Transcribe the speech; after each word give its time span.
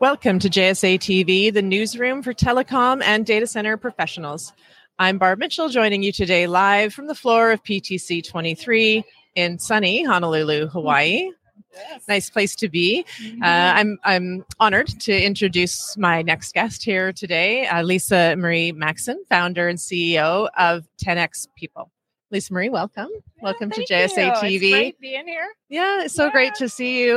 Welcome 0.00 0.38
to 0.38 0.48
JSA 0.48 0.98
TV, 0.98 1.52
the 1.52 1.60
newsroom 1.60 2.22
for 2.22 2.32
telecom 2.32 3.02
and 3.02 3.26
data 3.26 3.46
center 3.46 3.76
professionals. 3.76 4.50
I'm 4.98 5.18
Barb 5.18 5.38
Mitchell, 5.38 5.68
joining 5.68 6.02
you 6.02 6.10
today 6.10 6.46
live 6.46 6.94
from 6.94 7.06
the 7.06 7.14
floor 7.14 7.50
of 7.50 7.62
PTC 7.62 8.26
23 8.26 9.04
in 9.34 9.58
sunny 9.58 10.02
Honolulu, 10.02 10.68
Hawaii. 10.68 11.30
Yes. 11.74 12.08
Nice 12.08 12.30
place 12.30 12.54
to 12.56 12.70
be. 12.70 13.04
Uh, 13.42 13.44
I'm 13.44 13.98
I'm 14.02 14.46
honored 14.58 14.88
to 15.00 15.12
introduce 15.22 15.98
my 15.98 16.22
next 16.22 16.54
guest 16.54 16.82
here 16.82 17.12
today, 17.12 17.66
uh, 17.66 17.82
Lisa 17.82 18.36
Marie 18.38 18.72
Maxson, 18.72 19.22
founder 19.28 19.68
and 19.68 19.78
CEO 19.78 20.48
of 20.56 20.88
10x 21.04 21.46
People. 21.56 21.90
Lisa 22.32 22.52
Marie, 22.52 22.68
welcome. 22.68 23.08
welcome 23.42 23.70
to 23.72 23.80
JSA 23.84 24.26
you. 24.26 24.60
TV. 24.60 24.62
It's 24.62 24.70
great 24.72 25.00
being 25.00 25.26
here. 25.26 25.48
Yeah, 25.68 26.04
it's 26.04 26.14
so 26.14 26.26
Yeah. 26.26 26.30
great 26.30 26.54
to 26.56 26.68
see 26.68 27.00
you. 27.02 27.14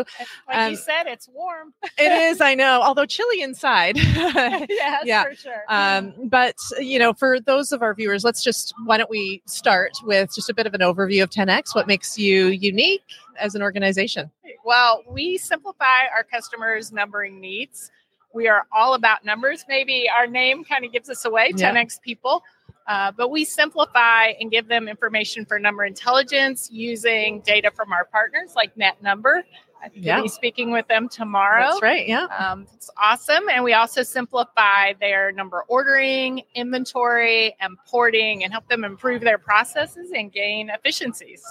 Like 0.47 0.57
Um, 0.57 0.71
you 0.71 0.75
said, 0.77 1.05
it's 1.05 1.29
warm. 1.29 1.71
It 1.99 2.11
is, 2.31 2.41
I 2.41 2.55
know, 2.55 2.81
although 2.81 3.05
chilly 3.05 3.41
inside. 3.41 3.95
yes, 3.97 4.67
yeah. 5.05 5.23
for 5.25 5.35
sure. 5.35 5.63
Um, 5.69 6.15
but 6.29 6.55
you 6.79 6.97
know, 6.97 7.13
for 7.13 7.39
those 7.39 7.71
of 7.71 7.83
our 7.83 7.93
viewers, 7.93 8.23
let's 8.23 8.43
just 8.43 8.73
why 8.85 8.97
don't 8.97 9.09
we 9.09 9.43
start 9.45 9.91
with 10.03 10.33
just 10.33 10.49
a 10.49 10.53
bit 10.53 10.65
of 10.65 10.73
an 10.73 10.81
overview 10.81 11.21
of 11.21 11.29
10x? 11.29 11.75
What 11.75 11.85
makes 11.85 12.17
you 12.17 12.47
unique 12.47 13.03
as 13.39 13.53
an 13.53 13.61
organization? 13.61 14.31
well, 14.65 15.03
we 15.09 15.37
simplify 15.37 16.07
our 16.15 16.23
customers' 16.23 16.91
numbering 16.93 17.39
needs. 17.41 17.91
We 18.33 18.47
are 18.47 18.65
all 18.71 18.93
about 18.93 19.25
numbers. 19.25 19.65
Maybe 19.67 20.09
our 20.09 20.25
name 20.25 20.63
kind 20.63 20.85
of 20.85 20.91
gives 20.93 21.09
us 21.09 21.25
away, 21.25 21.51
Yeah. 21.55 21.71
10x 21.71 21.99
people. 22.01 22.41
Uh, 22.87 23.11
but 23.11 23.29
we 23.29 23.45
simplify 23.45 24.33
and 24.39 24.51
give 24.51 24.67
them 24.67 24.87
information 24.87 25.45
for 25.45 25.57
number 25.59 25.85
intelligence 25.85 26.69
using 26.71 27.41
data 27.41 27.71
from 27.71 27.93
our 27.93 28.05
partners 28.05 28.53
like 28.55 28.75
NetNumber. 28.75 29.43
I 29.81 29.89
think 29.89 30.05
Yeah. 30.05 30.15
We'll 30.15 30.23
be 30.23 30.29
speaking 30.29 30.71
with 30.71 30.87
them 30.87 31.09
tomorrow. 31.09 31.71
That's 31.71 31.81
right. 31.81 32.07
Yeah. 32.07 32.25
Um, 32.25 32.67
it's 32.73 32.89
awesome. 32.97 33.49
And 33.49 33.63
we 33.63 33.73
also 33.73 34.01
simplify 34.01 34.93
their 34.99 35.31
number 35.33 35.65
ordering, 35.67 36.43
inventory, 36.55 37.55
and 37.59 37.77
porting 37.85 38.43
and 38.43 38.53
help 38.53 38.67
them 38.69 38.85
improve 38.85 39.21
their 39.21 39.37
processes 39.37 40.11
and 40.15 40.31
gain 40.31 40.69
efficiencies. 40.69 41.43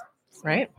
Right. 0.43 0.71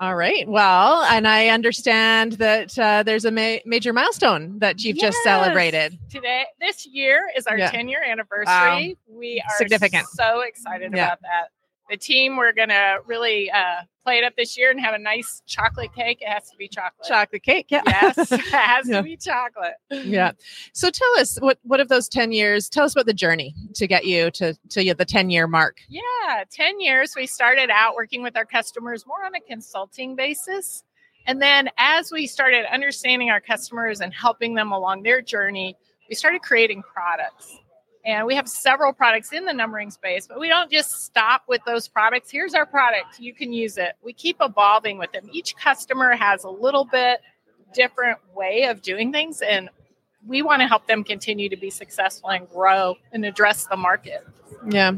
All 0.00 0.14
right. 0.14 0.46
Well, 0.48 1.02
and 1.02 1.26
I 1.26 1.48
understand 1.48 2.32
that 2.34 2.78
uh, 2.78 3.02
there's 3.02 3.24
a 3.24 3.30
ma- 3.32 3.56
major 3.64 3.92
milestone 3.92 4.58
that 4.60 4.84
you've 4.84 4.98
just 4.98 5.18
celebrated. 5.24 5.98
Today, 6.08 6.44
this 6.60 6.86
year 6.86 7.28
is 7.36 7.46
our 7.48 7.58
Yeah. 7.58 7.70
10 7.70 7.88
year 7.88 8.02
anniversary. 8.04 8.96
We 9.08 9.40
are 9.44 9.56
Significant. 9.56 10.06
so 10.08 10.40
excited 10.42 10.92
Yeah. 10.94 11.06
about 11.06 11.20
that. 11.22 11.48
The 11.90 11.96
team, 11.96 12.36
we're 12.36 12.52
going 12.52 12.68
to 12.68 12.98
really 13.06 13.50
uh, 13.50 13.82
play 14.04 14.18
it 14.18 14.24
up 14.24 14.34
this 14.36 14.58
year 14.58 14.70
and 14.70 14.78
have 14.80 14.94
a 14.94 14.98
nice 14.98 15.42
chocolate 15.46 15.94
cake. 15.94 16.18
It 16.20 16.28
has 16.28 16.50
to 16.50 16.56
be 16.56 16.68
chocolate. 16.68 17.06
Chocolate 17.08 17.42
cake. 17.42 17.66
Yeah. 17.70 17.82
Yes, 17.86 18.30
it 18.32 18.40
has 18.52 18.88
Yeah. 18.88 18.98
to 18.98 19.02
be 19.02 19.16
chocolate. 19.16 19.74
yeah. 19.90 20.32
So 20.74 20.90
tell 20.90 21.18
us 21.18 21.38
what 21.40 21.58
what 21.62 21.80
of 21.80 21.88
those 21.88 22.08
10 22.08 22.32
years, 22.32 22.68
tell 22.68 22.84
us 22.84 22.92
about 22.94 23.06
the 23.06 23.14
journey 23.14 23.54
to 23.74 23.86
get 23.86 24.04
you 24.04 24.30
to 24.32 24.54
to 24.70 24.84
yeah, 24.84 24.92
the 24.94 25.04
10 25.06 25.30
year 25.30 25.46
mark. 25.46 25.78
Yeah, 25.88 26.44
10 26.50 26.80
years. 26.80 27.14
We 27.16 27.26
started 27.26 27.70
out 27.70 27.94
working 27.94 28.22
with 28.22 28.36
our 28.36 28.44
customers 28.46 29.06
more 29.06 29.24
on 29.24 29.34
a 29.34 29.40
consulting 29.40 30.14
basis. 30.14 30.84
And 31.26 31.40
then 31.42 31.68
as 31.78 32.10
we 32.12 32.26
started 32.26 32.64
understanding 32.72 33.30
our 33.30 33.40
customers 33.40 34.00
and 34.00 34.12
helping 34.14 34.54
them 34.54 34.72
along 34.72 35.02
their 35.02 35.20
journey, 35.20 35.76
we 36.08 36.14
started 36.14 36.40
creating 36.42 36.82
products. 36.82 37.58
And 38.08 38.26
we 38.26 38.34
have 38.36 38.48
several 38.48 38.94
products 38.94 39.34
in 39.34 39.44
the 39.44 39.52
numbering 39.52 39.90
space, 39.90 40.26
but 40.26 40.40
we 40.40 40.48
don't 40.48 40.72
just 40.72 41.04
stop 41.04 41.42
with 41.46 41.60
those 41.66 41.88
products. 41.88 42.30
Here's 42.30 42.54
our 42.54 42.64
product, 42.64 43.20
you 43.20 43.34
can 43.34 43.52
use 43.52 43.76
it. 43.76 43.96
We 44.02 44.14
keep 44.14 44.38
evolving 44.40 44.96
with 44.96 45.12
them. 45.12 45.28
Each 45.30 45.54
customer 45.54 46.16
has 46.16 46.44
a 46.44 46.48
little 46.48 46.86
bit 46.86 47.20
different 47.74 48.18
way 48.34 48.64
of 48.64 48.80
doing 48.80 49.12
things, 49.12 49.42
and 49.42 49.68
we 50.26 50.40
want 50.40 50.62
to 50.62 50.66
help 50.66 50.86
them 50.86 51.04
continue 51.04 51.50
to 51.50 51.56
be 51.58 51.68
successful 51.68 52.30
and 52.30 52.48
grow 52.48 52.94
and 53.12 53.26
address 53.26 53.66
the 53.66 53.76
market. 53.76 54.26
Yeah. 54.66 54.92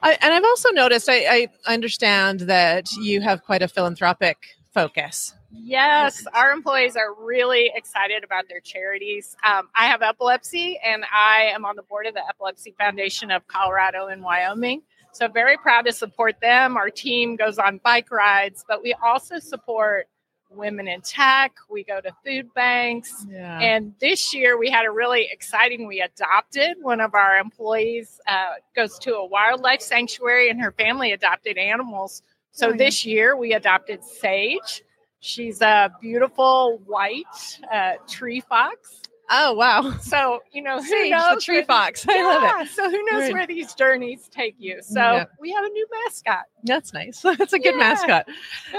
I, 0.00 0.16
and 0.20 0.32
I've 0.32 0.44
also 0.44 0.68
noticed 0.70 1.08
I, 1.08 1.48
I 1.66 1.72
understand 1.72 2.40
that 2.42 2.92
you 2.92 3.22
have 3.22 3.42
quite 3.42 3.62
a 3.62 3.68
philanthropic 3.68 4.38
focus. 4.72 5.34
Yes, 5.50 6.26
our 6.32 6.52
employees 6.52 6.96
are 6.96 7.14
really 7.14 7.70
excited 7.74 8.24
about 8.24 8.48
their 8.48 8.60
charities. 8.60 9.36
Um, 9.44 9.68
I 9.74 9.86
have 9.86 10.02
epilepsy, 10.02 10.78
and 10.82 11.04
I 11.12 11.50
am 11.54 11.64
on 11.64 11.76
the 11.76 11.82
board 11.82 12.06
of 12.06 12.14
the 12.14 12.26
Epilepsy 12.26 12.74
Foundation 12.78 13.30
of 13.30 13.46
Colorado 13.46 14.06
and 14.06 14.22
Wyoming. 14.22 14.82
So, 15.12 15.28
very 15.28 15.58
proud 15.58 15.84
to 15.86 15.92
support 15.92 16.36
them. 16.40 16.76
Our 16.76 16.88
team 16.88 17.36
goes 17.36 17.58
on 17.58 17.80
bike 17.84 18.10
rides, 18.10 18.64
but 18.66 18.82
we 18.82 18.94
also 19.02 19.38
support 19.38 20.08
women 20.54 20.88
in 20.88 21.00
tech. 21.00 21.52
We 21.70 21.84
go 21.84 22.00
to 22.00 22.12
food 22.24 22.52
banks. 22.54 23.26
Yeah. 23.28 23.58
And 23.58 23.94
this 24.00 24.34
year 24.34 24.58
we 24.58 24.70
had 24.70 24.86
a 24.86 24.90
really 24.90 25.28
exciting. 25.30 25.86
We 25.86 26.00
adopted 26.00 26.76
one 26.80 27.00
of 27.00 27.14
our 27.14 27.38
employees 27.38 28.20
uh, 28.26 28.54
goes 28.74 28.98
to 29.00 29.16
a 29.16 29.26
wildlife 29.26 29.80
sanctuary, 29.80 30.50
and 30.50 30.60
her 30.60 30.72
family 30.72 31.12
adopted 31.12 31.58
animals. 31.58 32.22
So 32.52 32.68
Oh, 32.68 32.70
yeah. 32.70 32.76
this 32.76 33.04
year 33.04 33.36
we 33.36 33.54
adopted 33.54 34.04
Sage. 34.04 34.82
She's 35.20 35.60
a 35.62 35.90
beautiful 36.00 36.80
white 36.86 37.58
uh, 37.72 37.92
tree 38.08 38.40
fox. 38.40 39.00
oh 39.30 39.54
wow. 39.54 39.94
So 40.00 40.40
you 40.52 40.62
know 40.62 40.76
who 40.78 40.86
Sage, 40.88 41.10
the 41.12 41.16
knows 41.16 41.44
tree 41.44 41.56
where- 41.58 41.64
fox. 41.64 42.04
I 42.08 42.22
love 42.22 42.60
it. 42.66 42.68
So 42.70 42.90
who 42.90 43.02
knows 43.10 43.32
where 43.32 43.46
these 43.46 43.74
journeys 43.74 44.28
take 44.28 44.54
you? 44.58 44.80
So 44.82 45.00
Yeah. 45.00 45.24
we 45.40 45.50
have 45.52 45.64
a 45.64 45.68
new 45.68 45.86
mascot. 46.04 46.44
That's 46.64 46.92
nice. 46.92 47.20
That's 47.22 47.52
a 47.52 47.58
good 47.58 47.74
Yeah. 47.74 47.78
mascot. 47.78 48.26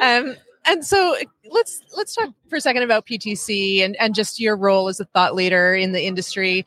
Um, 0.01 0.35
and 0.65 0.85
so 0.85 1.15
let's 1.49 1.81
let's 1.97 2.13
talk 2.15 2.29
for 2.49 2.55
a 2.57 2.61
second 2.61 2.83
about 2.83 3.05
PTC 3.05 3.83
and 3.83 3.95
and 3.97 4.13
just 4.15 4.39
your 4.39 4.55
role 4.55 4.87
as 4.87 4.99
a 4.99 5.05
thought 5.05 5.33
leader 5.35 5.73
in 5.73 5.91
the 5.93 6.05
industry. 6.05 6.65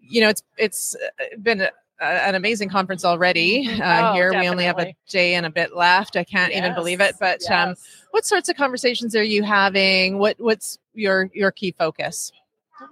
You 0.00 0.20
know, 0.20 0.28
it's 0.28 0.42
it's 0.58 0.94
uh, 0.96 1.24
been 1.40 1.68
an 2.02 2.34
amazing 2.34 2.68
conference 2.68 3.04
already 3.04 3.66
uh, 3.80 4.10
Oh, 4.10 4.12
here. 4.14 4.32
We 4.38 4.48
only 4.48 4.64
have 4.64 4.76
a 4.78 4.84
definitely. 4.86 4.96
day 5.08 5.34
and 5.34 5.46
a 5.46 5.50
bit 5.50 5.74
left. 5.74 6.16
I 6.16 6.24
can't 6.24 6.52
even 6.52 6.74
believe 6.74 7.00
it. 7.00 7.14
Yes, 7.20 7.46
But 7.46 7.50
um, 7.50 7.74
what 8.10 8.24
sorts 8.24 8.48
of 8.48 8.56
conversations 8.56 9.14
are 9.16 9.22
you 9.22 9.42
having? 9.42 10.18
What 10.18 10.36
what's 10.38 10.78
your 10.94 11.30
your 11.32 11.50
key 11.50 11.72
focus? 11.78 12.32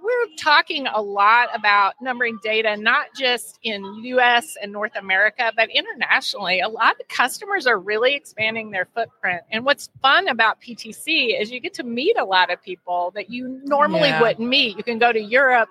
we're 0.01 0.35
talking 0.37 0.87
a 0.87 1.01
lot 1.01 1.49
about 1.53 1.95
numbering 2.01 2.39
data, 2.41 2.77
not 2.77 3.07
just 3.17 3.59
in 3.63 3.83
US 4.05 4.55
and 4.61 4.71
North 4.71 4.95
America, 4.95 5.51
but 5.57 5.69
internationally. 5.69 6.61
A 6.61 6.69
lot 6.69 6.95
of 7.01 7.07
customers 7.09 7.67
are 7.67 7.77
really 7.77 8.13
expanding 8.15 8.71
their 8.71 8.87
footprint. 8.95 9.41
And 9.51 9.65
what's 9.65 9.89
fun 10.01 10.29
about 10.29 10.61
PTC 10.61 11.37
is 11.41 11.51
you 11.51 11.59
get 11.59 11.73
to 11.73 11.83
meet 11.83 12.17
a 12.17 12.23
lot 12.23 12.49
of 12.51 12.61
people 12.63 13.11
that 13.15 13.29
you 13.29 13.59
normally 13.65 14.09
Yeah. 14.09 14.21
wouldn't 14.21 14.47
meet. 14.47 14.77
You 14.77 14.83
can 14.83 14.97
go 14.97 15.11
to 15.11 15.19
Europe, 15.19 15.67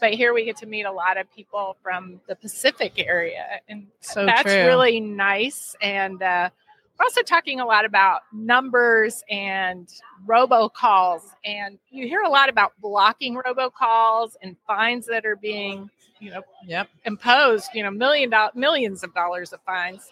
but 0.00 0.14
here 0.14 0.34
we 0.34 0.44
get 0.44 0.56
to 0.58 0.66
meet 0.66 0.84
a 0.84 0.92
lot 0.92 1.16
of 1.16 1.32
people 1.34 1.76
from 1.82 2.20
the 2.28 2.34
Pacific 2.36 2.94
area. 2.98 3.60
And 3.68 3.86
So 4.00 4.26
that's 4.26 4.42
true. 4.42 4.66
really 4.66 5.00
nice. 5.00 5.76
And 5.80 6.22
uh, 6.22 6.50
we're 6.98 7.04
also 7.04 7.22
talking 7.22 7.60
a 7.60 7.66
lot 7.66 7.84
about 7.84 8.22
numbers 8.32 9.22
and 9.30 9.88
robocalls. 10.26 11.22
And 11.44 11.78
you 11.90 12.06
hear 12.06 12.22
a 12.22 12.28
lot 12.28 12.48
about 12.48 12.72
blocking 12.80 13.36
robocalls 13.36 14.32
and 14.42 14.56
fines 14.66 15.06
that 15.06 15.24
are 15.24 15.36
being, 15.36 15.90
you 16.20 16.30
know, 16.30 16.42
Yep. 16.66 16.88
imposed. 17.04 17.70
You 17.74 17.82
know, 17.84 17.90
million 17.90 18.30
dollars, 18.30 18.54
millions 18.54 19.02
of 19.04 19.14
dollars 19.14 19.52
of 19.52 19.60
fines. 19.62 20.08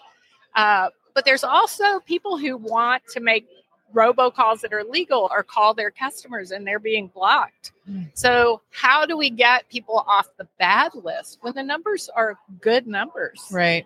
Uh, 0.54 0.88
but 1.14 1.24
there's 1.24 1.44
also 1.44 2.00
people 2.00 2.38
who 2.38 2.56
want 2.56 3.02
to 3.12 3.20
make 3.20 3.46
robocalls 3.94 4.60
that 4.60 4.72
are 4.72 4.84
legal 4.84 5.28
or 5.32 5.42
call 5.42 5.74
their 5.74 5.90
customers 5.90 6.50
and 6.50 6.66
they're 6.66 6.78
being 6.78 7.08
blocked. 7.08 7.72
So, 8.14 8.60
how 8.70 9.04
do 9.04 9.16
we 9.16 9.30
get 9.30 9.68
people 9.68 10.04
off 10.06 10.28
the 10.38 10.46
bad 10.60 10.94
list 10.94 11.38
when 11.40 11.54
the 11.54 11.62
numbers 11.64 12.08
are 12.14 12.38
good 12.60 12.86
numbers? 12.86 13.42
Right. 13.50 13.84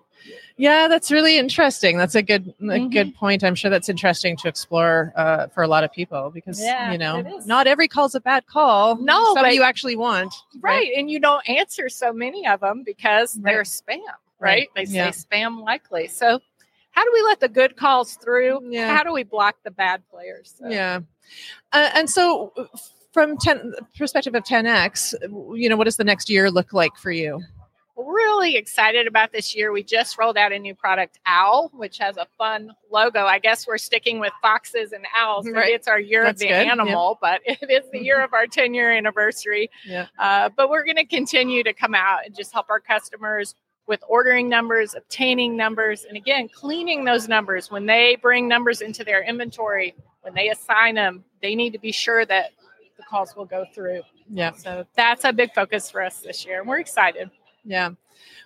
Yeah, 0.59 0.89
that's 0.89 1.11
really 1.11 1.39
interesting. 1.39 1.97
That's 1.97 2.15
a 2.15 2.21
good 2.21 2.53
a 2.61 2.65
Mhm. 2.65 2.93
good 2.93 3.15
point. 3.15 3.43
I'm 3.43 3.55
sure 3.55 3.71
that's 3.71 3.89
interesting 3.89 4.37
to 4.39 4.49
explore 4.49 5.13
uh, 5.17 5.47
for 5.49 5.63
a 5.63 5.69
lot 5.69 5.85
of 5.85 5.93
people 5.93 6.31
because 6.35 6.61
Yeah, 6.61 6.93
you 6.93 6.99
know 6.99 7.23
not 7.47 7.67
every 7.67 7.89
call's 7.89 8.15
a 8.15 8.21
bad 8.21 8.47
call. 8.47 8.97
No, 8.97 9.33
some 9.33 9.43
but- 9.45 9.55
you 9.55 9.63
actually 9.63 9.97
want. 9.97 10.35
Right. 10.61 10.93
And 10.95 11.11
you 11.11 11.19
don't 11.19 11.47
answer 11.49 11.89
so 11.89 12.13
many 12.13 12.47
of 12.47 12.61
them 12.61 12.83
because 12.85 13.37
Right. 13.39 13.53
they're 13.55 13.63
spam, 13.63 14.01
Right. 14.07 14.09
right? 14.39 14.69
They 14.77 14.85
say 14.85 14.97
Yeah. 14.97 15.09
spam 15.11 15.65
likely. 15.65 16.09
So, 16.09 16.41
how 16.95 17.05
do 17.05 17.11
we 17.13 17.23
let 17.23 17.41
the 17.41 17.49
good 17.49 17.77
calls 17.77 18.17
through? 18.17 18.61
Yeah. 18.71 18.95
How 18.97 19.03
do 19.03 19.13
we 19.13 19.25
block 19.25 19.57
the 19.65 19.71
bad 19.71 20.03
players? 20.11 20.55
So- 20.59 20.69
Yeah. 20.69 21.01
Uh, 21.73 21.91
and 21.95 22.09
so, 22.09 22.53
from 23.13 23.37
10 23.39 23.73
perspective 23.99 24.35
of 24.35 24.45
10x, 24.45 25.15
you 25.59 25.69
know, 25.69 25.77
what 25.77 25.85
does 25.85 25.97
the 25.97 26.05
next 26.05 26.29
year 26.31 26.51
look 26.51 26.73
like 26.73 26.97
for 26.97 27.11
you? 27.11 27.41
really 27.97 28.57
excited 28.57 29.07
about 29.07 29.33
this 29.33 29.55
year. 29.55 29.73
We 29.73 29.83
just 29.83 30.19
rolled 30.19 30.37
out 30.37 30.53
a 30.53 30.59
new 30.59 30.75
product, 30.75 31.19
Owl, 31.27 31.71
which 31.75 31.99
has 31.99 32.17
a 32.17 32.27
fun 32.37 32.73
logo. 32.91 33.25
I 33.25 33.39
guess 33.39 33.67
we're 33.67 33.79
sticking 33.79 34.19
with 34.19 34.33
foxes 34.43 34.93
and 34.93 35.07
owls. 35.17 35.49
Right. 35.49 35.73
it's 35.73 35.87
our 35.87 36.01
year 36.01 36.25
That's 36.25 36.37
of 36.37 36.41
the 36.41 36.47
good, 36.49 36.67
yeah. 36.67 36.73
animal, 36.73 37.19
but 37.21 37.41
it 37.47 37.71
is 37.71 37.89
the 37.93 38.01
year 38.03 38.23
of 38.23 38.33
our 38.33 38.47
10 38.47 38.75
year 38.75 38.91
anniversary. 38.91 39.71
Yeah. 39.87 40.07
Uh, 40.19 40.51
but 40.57 40.71
we're 40.71 40.85
going 40.85 40.97
to 40.97 41.05
continue 41.05 41.63
to 41.63 41.73
come 41.73 41.95
out 41.95 42.27
and 42.27 42.35
just 42.37 42.53
help 42.53 42.67
our 42.69 42.81
customers 42.81 43.55
with 43.87 44.03
ordering 44.09 44.49
numbers, 44.49 44.95
obtaining 44.95 45.57
numbers, 45.57 46.05
and 46.05 46.17
again, 46.17 46.49
cleaning 46.49 47.05
those 47.05 47.29
numbers. 47.29 47.71
When 47.71 47.87
they 47.87 48.17
bring 48.21 48.49
numbers 48.49 48.81
into 48.81 49.05
their 49.05 49.23
inventory, 49.23 49.95
when 50.23 50.35
they 50.35 50.49
assign 50.49 50.95
them, 50.95 51.25
they 51.43 51.55
need 51.55 51.73
to 51.75 51.79
be 51.79 51.93
sure 51.93 52.25
that 52.25 52.53
the 52.97 53.03
calls 53.03 53.37
will 53.37 53.45
go 53.45 53.65
through. 53.75 54.03
Yeah. 54.31 54.53
So 54.53 54.87
that's 54.97 55.25
a 55.25 55.33
big 55.33 55.53
focus 55.53 55.91
for 55.91 56.03
us 56.03 56.21
this 56.21 56.47
year. 56.47 56.61
And 56.61 56.69
we're 56.69 56.81
excited. 56.81 57.31
Yeah. 57.65 57.91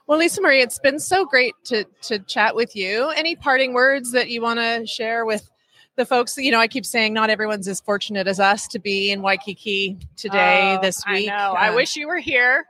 Well, 0.06 0.18
Lisa 0.18 0.40
Marie, 0.40 0.62
it's 0.62 0.78
been 0.78 0.98
so 0.98 1.24
great 1.24 1.54
to 1.64 1.84
to 2.02 2.18
chat 2.20 2.56
with 2.56 2.74
you. 2.74 3.10
Any 3.10 3.36
parting 3.36 3.74
words 3.74 4.12
that 4.12 4.30
you 4.30 4.40
want 4.40 4.58
to 4.58 4.86
share 4.86 5.24
with 5.24 5.48
the 5.96 6.06
folks? 6.06 6.36
You 6.38 6.50
know, 6.50 6.58
I 6.58 6.66
keep 6.66 6.86
saying 6.86 7.12
not 7.12 7.30
everyone's 7.30 7.68
as 7.68 7.80
fortunate 7.80 8.26
as 8.26 8.40
us 8.40 8.66
to 8.68 8.78
be 8.78 9.12
in 9.12 9.20
Waikiki 9.22 9.98
today, 10.16 10.76
Oh, 10.78 10.80
this 10.80 11.02
week. 11.06 11.30
I 11.30 11.36
know. 11.36 11.52
I 11.52 11.74
wish 11.74 11.94
you 11.94 12.08
were 12.08 12.18
here. 12.18 12.64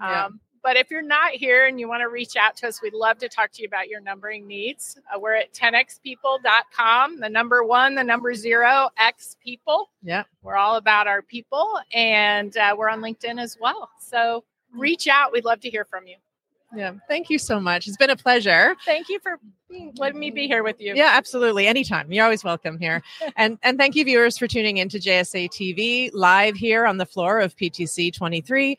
Yeah. 0.00 0.26
Um, 0.26 0.40
But 0.62 0.76
if 0.76 0.90
you're 0.90 1.02
not 1.02 1.32
here 1.32 1.66
and 1.66 1.80
you 1.80 1.88
want 1.88 2.02
to 2.02 2.08
reach 2.08 2.36
out 2.36 2.56
to 2.58 2.68
us, 2.68 2.82
we'd 2.82 2.94
love 2.94 3.18
to 3.18 3.28
talk 3.28 3.50
to 3.52 3.62
you 3.62 3.68
about 3.68 3.88
your 3.88 4.00
numbering 4.00 4.46
needs. 4.46 4.98
Uh, 5.12 5.18
we're 5.18 5.34
at 5.34 5.52
10xpeople.com, 5.54 7.20
the 7.20 7.28
number 7.28 7.64
one, 7.64 7.94
the 7.94 8.04
number 8.04 8.34
zero, 8.34 8.90
X 8.98 9.36
people. 9.42 9.90
Yeah. 10.02 10.24
We're 10.42 10.56
all 10.56 10.76
about 10.76 11.06
our 11.06 11.22
people 11.22 11.78
and 11.92 12.54
uh, 12.56 12.74
we're 12.76 12.90
on 12.90 13.00
LinkedIn 13.00 13.40
as 13.40 13.56
well. 13.60 13.88
So 14.00 14.44
reach 14.76 15.08
out. 15.08 15.32
We'd 15.32 15.44
love 15.44 15.60
to 15.60 15.70
hear 15.70 15.84
from 15.84 16.06
you. 16.06 16.16
Yeah. 16.74 16.92
Thank 17.08 17.30
you 17.30 17.38
so 17.38 17.58
much. 17.58 17.88
It's 17.88 17.96
been 17.96 18.10
a 18.10 18.16
pleasure. 18.16 18.76
Thank 18.84 19.08
you 19.08 19.18
for 19.20 19.40
letting 19.96 20.20
me 20.20 20.30
be 20.30 20.46
here 20.46 20.62
with 20.62 20.80
you. 20.80 20.94
Yeah, 20.94 21.10
absolutely. 21.14 21.66
Anytime. 21.66 22.12
You're 22.12 22.24
always 22.24 22.44
welcome 22.44 22.78
here. 22.78 23.02
and 23.36 23.58
and 23.62 23.76
thank 23.76 23.96
you 23.96 24.04
viewers 24.04 24.38
for 24.38 24.46
tuning 24.46 24.76
into 24.76 24.98
JSA 24.98 25.48
TV 25.48 26.10
live 26.12 26.54
here 26.54 26.86
on 26.86 26.98
the 26.98 27.06
floor 27.06 27.40
of 27.40 27.56
PTC 27.56 28.14
23. 28.14 28.78